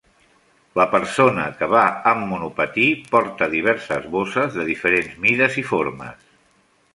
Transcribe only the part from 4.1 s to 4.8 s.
bosses de